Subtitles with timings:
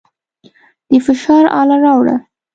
[0.89, 2.15] د فشار اله راوړه.